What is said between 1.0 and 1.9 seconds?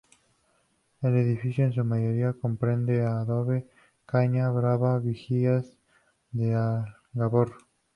El edificio, en su